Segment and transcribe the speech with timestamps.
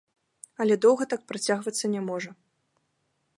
[0.63, 2.31] Але доўга так працягвацца не можа.